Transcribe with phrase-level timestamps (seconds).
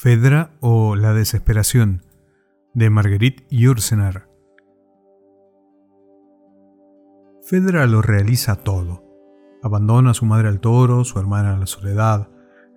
[0.00, 2.02] Fedra o La desesperación
[2.72, 4.28] de Marguerite Yourcenar.
[7.42, 9.02] Fedra lo realiza todo.
[9.60, 12.30] Abandona a su madre al toro, su hermana a la soledad.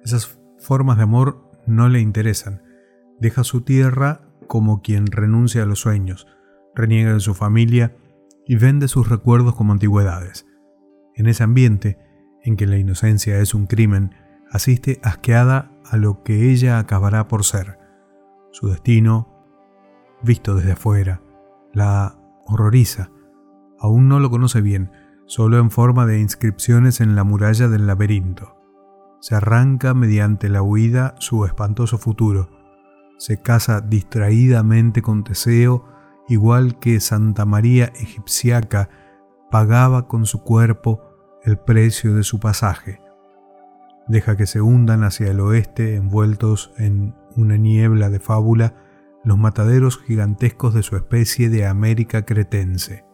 [0.04, 2.64] Esas formas de amor no le interesan.
[3.20, 6.26] Deja su tierra como quien renuncia a los sueños,
[6.74, 7.96] reniega de su familia
[8.48, 10.48] y vende sus recuerdos como antigüedades.
[11.14, 12.00] En ese ambiente,
[12.44, 14.16] en que la inocencia es un crimen,
[14.50, 17.78] asiste asqueada a lo que ella acabará por ser.
[18.52, 19.28] Su destino,
[20.24, 21.22] visto desde afuera,
[21.74, 23.12] la horroriza.
[23.78, 24.92] Aún no lo conoce bien,
[25.26, 28.56] solo en forma de inscripciones en la muralla del laberinto.
[29.20, 32.50] Se arranca mediante la huida su espantoso futuro.
[33.18, 35.84] Se casa distraídamente con Teseo,
[36.30, 38.90] igual que Santa María egipciaca
[39.52, 41.02] pagaba con su cuerpo
[41.44, 43.02] el precio de su pasaje.
[44.08, 48.76] Deja que se hundan hacia el oeste, envueltos en una niebla de fábula,
[49.24, 53.06] los mataderos gigantescos de su especie de América cretense.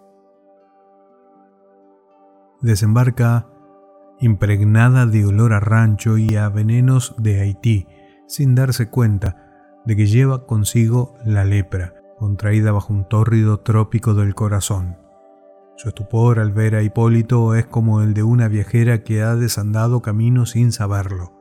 [2.62, 3.48] Desembarca
[4.20, 7.88] impregnada de olor a rancho y a venenos de Haití,
[8.28, 14.34] sin darse cuenta de que lleva consigo la lepra, contraída bajo un tórrido trópico del
[14.34, 14.98] corazón.
[15.78, 20.02] Su estupor al ver a Hipólito es como el de una viajera que ha desandado
[20.02, 21.34] camino sin saberlo.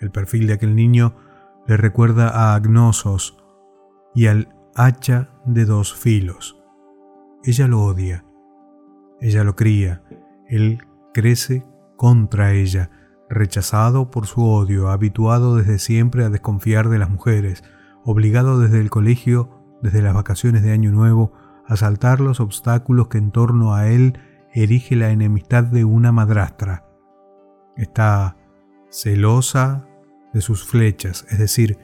[0.00, 1.16] El perfil de aquel niño
[1.66, 3.36] le recuerda a Agnosos
[4.14, 6.58] y al hacha de dos filos.
[7.44, 8.24] Ella lo odia,
[9.20, 10.02] ella lo cría,
[10.48, 10.78] él
[11.12, 11.66] crece
[11.96, 12.90] contra ella,
[13.28, 17.64] rechazado por su odio, habituado desde siempre a desconfiar de las mujeres,
[18.02, 21.34] obligado desde el colegio, desde las vacaciones de Año Nuevo,
[21.68, 24.18] a saltar los obstáculos que en torno a él
[24.52, 26.88] erige la enemistad de una madrastra.
[27.76, 28.36] Está
[28.90, 29.86] celosa
[30.32, 31.78] de sus flechas, es decir,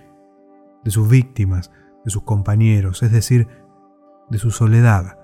[0.84, 1.70] de sus víctimas,
[2.04, 3.46] de sus compañeros, es decir,
[4.30, 5.18] de su soledad.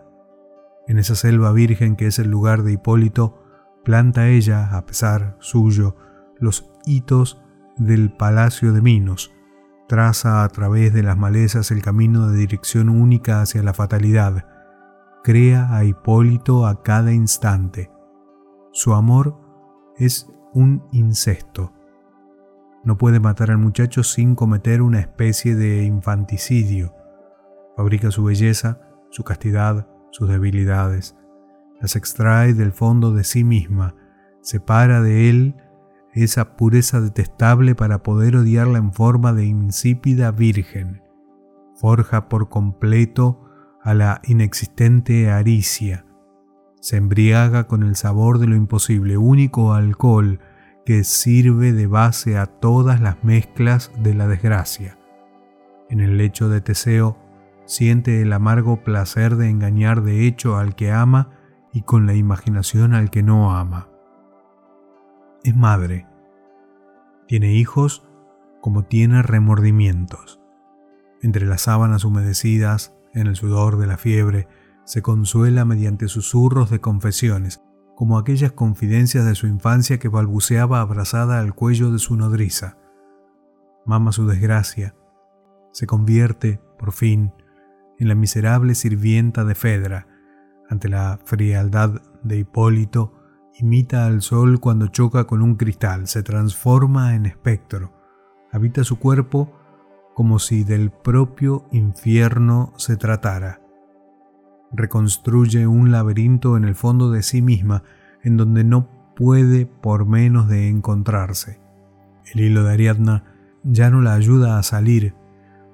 [0.87, 3.43] En esa selva virgen que es el lugar de Hipólito,
[3.83, 5.97] planta ella, a pesar suyo,
[6.39, 7.43] los hitos
[7.79, 9.33] del Palacio de Minos,
[9.91, 14.47] traza a través de las malezas el camino de dirección única hacia la fatalidad,
[15.25, 17.91] crea a Hipólito a cada instante.
[18.71, 19.37] Su amor
[19.97, 21.73] es un incesto.
[22.85, 26.95] No puede matar al muchacho sin cometer una especie de infanticidio.
[27.77, 28.81] Fabrica su belleza,
[29.11, 31.17] su castidad, sus debilidades.
[31.81, 33.97] Las extrae del fondo de sí misma,
[34.41, 35.57] separa de él
[36.15, 41.03] esa pureza detestable para poder odiarla en forma de insípida virgen.
[41.77, 43.45] Forja por completo
[43.83, 46.05] a la inexistente aricia.
[46.81, 50.41] Se embriaga con el sabor de lo imposible, único alcohol
[50.85, 54.99] que sirve de base a todas las mezclas de la desgracia.
[55.89, 57.19] En el lecho de Teseo
[57.67, 61.31] siente el amargo placer de engañar de hecho al que ama
[61.73, 63.89] y con la imaginación al que no ama.
[65.43, 66.07] Es madre.
[67.27, 68.07] Tiene hijos
[68.61, 70.41] como tiene remordimientos.
[71.23, 74.49] Entre las sábanas humedecidas, en el sudor de la fiebre,
[74.85, 77.63] se consuela mediante susurros de confesiones,
[77.97, 82.77] como aquellas confidencias de su infancia que balbuceaba abrazada al cuello de su nodriza.
[83.87, 84.95] Mama su desgracia,
[85.73, 87.33] se convierte, por fin,
[87.99, 90.07] en la miserable sirvienta de Fedra.
[90.69, 93.20] Ante la frialdad de Hipólito,
[93.61, 97.93] imita al sol cuando choca con un cristal, se transforma en espectro,
[98.53, 99.53] habita su cuerpo
[100.15, 103.61] como si del propio infierno se tratara.
[104.73, 107.83] Reconstruye un laberinto en el fondo de sí misma
[108.23, 111.61] en donde no puede por menos de encontrarse.
[112.33, 113.25] El hilo de Ariadna
[113.63, 115.15] ya no la ayuda a salir,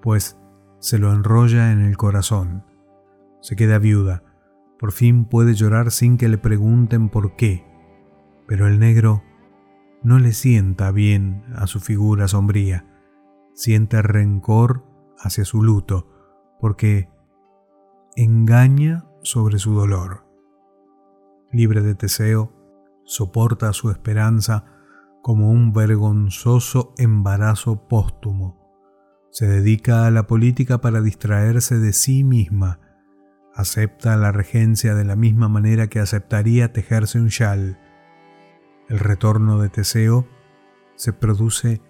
[0.00, 0.38] pues
[0.78, 2.64] se lo enrolla en el corazón.
[3.40, 4.22] Se queda viuda.
[4.78, 7.64] Por fin puede llorar sin que le pregunten por qué.
[8.46, 9.22] Pero el negro
[10.02, 12.86] no le sienta bien a su figura sombría
[13.56, 14.84] siente rencor
[15.18, 16.08] hacia su luto,
[16.60, 17.08] porque
[18.14, 20.26] engaña sobre su dolor.
[21.50, 22.52] Libre de Teseo,
[23.06, 24.66] soporta su esperanza
[25.22, 28.62] como un vergonzoso embarazo póstumo.
[29.30, 32.80] Se dedica a la política para distraerse de sí misma.
[33.54, 37.78] Acepta la regencia de la misma manera que aceptaría tejerse un chal.
[38.88, 40.26] El retorno de Teseo
[40.94, 41.82] se produce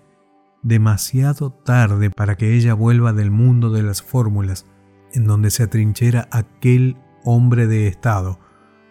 [0.63, 4.67] demasiado tarde para que ella vuelva del mundo de las fórmulas,
[5.13, 8.41] en donde se atrinchera aquel hombre de Estado.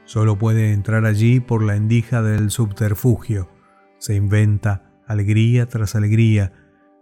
[0.06, 3.50] Solo puede entrar allí por la endija del subterfugio.
[3.98, 6.54] Se inventa alegría tras alegría,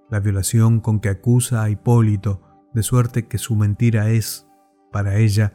[0.09, 2.41] la violación con que acusa a Hipólito,
[2.73, 4.47] de suerte que su mentira es,
[4.91, 5.53] para ella,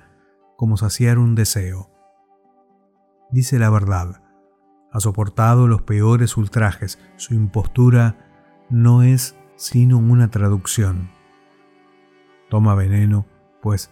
[0.56, 1.90] como saciar un deseo.
[3.30, 4.22] Dice la verdad,
[4.92, 8.16] ha soportado los peores ultrajes, su impostura
[8.70, 11.10] no es sino una traducción.
[12.48, 13.26] Toma veneno,
[13.60, 13.90] pues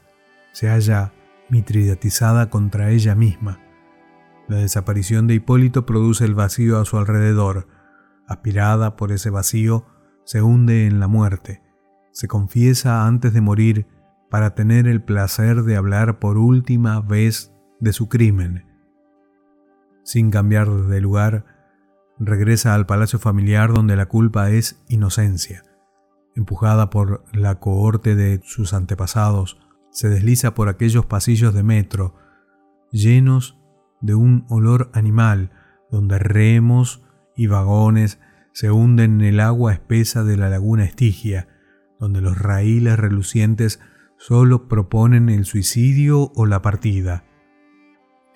[0.52, 1.12] se halla
[1.50, 3.60] mitridatizada contra ella misma.
[4.48, 7.68] La desaparición de Hipólito produce el vacío a su alrededor.
[8.26, 9.86] Aspirada por ese vacío,
[10.24, 11.62] se hunde en la muerte.
[12.12, 13.86] Se confiesa antes de morir
[14.30, 18.65] para tener el placer de hablar por última vez de su crimen.
[20.06, 21.44] Sin cambiar de lugar,
[22.20, 25.64] regresa al palacio familiar donde la culpa es inocencia.
[26.36, 29.58] Empujada por la cohorte de sus antepasados,
[29.90, 32.14] se desliza por aquellos pasillos de metro,
[32.92, 33.58] llenos
[34.00, 35.50] de un olor animal,
[35.90, 37.04] donde remos
[37.34, 38.20] y vagones
[38.52, 41.48] se hunden en el agua espesa de la laguna Estigia,
[41.98, 43.80] donde los raíles relucientes
[44.18, 47.24] solo proponen el suicidio o la partida.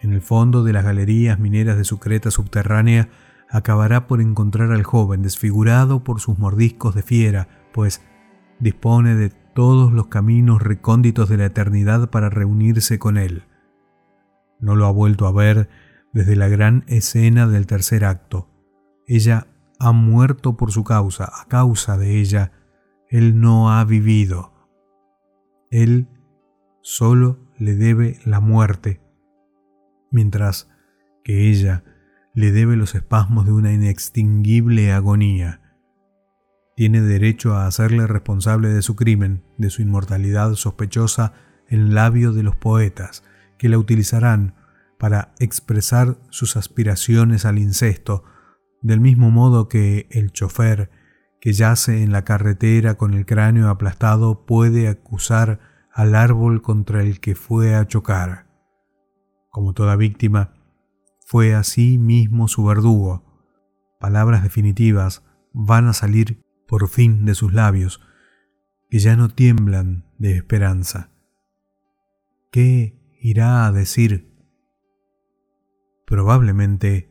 [0.02, 3.08] En el fondo de las galerías mineras de su creta subterránea
[3.50, 8.02] acabará por encontrar al joven desfigurado por sus mordiscos de fiera, pues
[8.58, 13.44] dispone de todos los caminos recónditos de la eternidad para reunirse con él.
[14.60, 15.68] No lo ha vuelto a ver
[16.12, 18.48] desde la gran escena del tercer acto.
[19.06, 19.48] Ella
[19.78, 22.52] ha muerto por su causa, a causa de ella,
[23.08, 24.52] él no ha vivido.
[25.70, 26.08] Él
[26.82, 29.00] solo le debe la muerte,
[30.10, 30.68] mientras
[31.24, 31.84] que ella
[32.34, 35.60] le debe los espasmos de una inextinguible agonía
[36.80, 41.34] tiene derecho a hacerle responsable de su crimen, de su inmortalidad sospechosa
[41.68, 43.22] en labio de los poetas,
[43.58, 44.54] que la utilizarán
[44.98, 48.24] para expresar sus aspiraciones al incesto,
[48.80, 50.90] del mismo modo que el chofer
[51.38, 55.60] que yace en la carretera con el cráneo aplastado puede acusar
[55.92, 58.46] al árbol contra el que fue a chocar.
[59.50, 60.54] Como toda víctima,
[61.26, 63.22] fue así mismo su verdugo.
[63.98, 68.00] Palabras definitivas van a salir por fin de sus labios,
[68.88, 71.10] que ya no tiemblan de esperanza.
[72.52, 74.30] ¿Qué irá a decir?
[76.06, 77.10] Probablemente,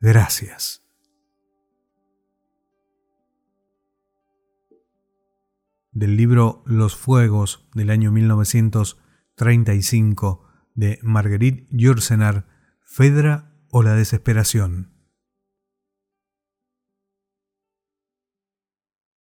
[0.00, 0.82] gracias.
[5.92, 10.45] Del libro Los Fuegos del año 1935
[10.76, 12.46] de Marguerite Yourcenar,
[12.84, 14.95] Fedra o la desesperación.